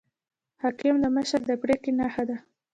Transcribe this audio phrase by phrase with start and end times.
[0.61, 2.37] حکم د مشر د پریکړې نښه ده